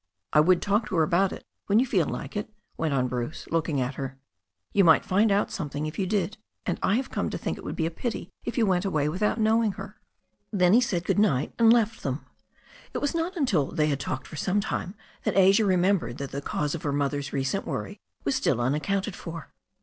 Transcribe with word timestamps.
"1 0.33 0.47
would 0.47 0.63
talk 0.63 0.87
to 0.87 0.95
her 0.95 1.03
about 1.03 1.31
it 1.31 1.45
when 1.67 1.77
you 1.77 1.85
feel 1.85 2.07
like 2.07 2.35
it," 2.35 2.51
went 2.75 2.91
on 2.91 3.07
Bruce, 3.07 3.47
looking 3.51 3.79
at 3.79 3.93
her. 3.93 4.17
"You 4.73 4.83
might 4.83 5.05
find 5.05 5.31
out 5.31 5.51
something 5.51 5.85
if 5.85 5.99
you 5.99 6.07
did, 6.07 6.37
and 6.65 6.79
I 6.81 6.95
have 6.95 7.11
come 7.11 7.29
to 7.29 7.37
think 7.37 7.55
it 7.55 7.63
would 7.63 7.75
be 7.75 7.85
a 7.85 7.91
pity 7.91 8.31
if 8.43 8.57
you 8.57 8.65
went 8.65 8.83
away 8.83 9.05
witVvout 9.05 9.37
Vxiowm^ 9.37 9.75
her." 9.75 9.93
THE 9.93 9.93
STORY 9.93 9.97
OF 9.99 10.01
A 10.01 10.01
NEW 10.01 10.57
ZEALAND 10.57 10.57
RIVER 10.57 10.57
389 10.57 10.57
Then 10.57 10.73
he 10.73 10.81
said 10.81 11.05
good 11.05 11.19
night 11.19 11.53
and 11.59 11.71
left 11.73 12.01
them. 12.01 12.25
It 12.93 12.97
was 12.97 13.13
not 13.13 13.37
until 13.37 13.65
they 13.67 13.87
had 13.89 13.99
talked 13.99 14.25
for 14.25 14.35
some 14.37 14.59
time 14.59 14.95
that 15.23 15.37
Asia 15.37 15.65
remembered 15.65 16.17
that 16.17 16.31
the 16.31 16.41
cause 16.41 16.73
of 16.73 16.81
her 16.81 16.91
mother's 16.91 17.31
recent 17.31 17.67
worry 17.67 17.99
was 18.23 18.33
still 18.33 18.59
unaccounted 18.59 19.15
for. 19.15 19.53